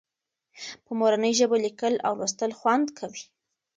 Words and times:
په 0.85 0.91
مورنۍ 0.99 1.33
ژبه 1.39 1.55
لیکل 1.65 1.93
او 2.05 2.13
لوستل 2.19 2.51
خوند 2.59 2.87
کوي. 2.99 3.23